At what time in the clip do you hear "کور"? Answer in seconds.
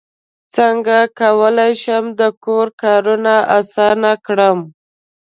2.43-2.67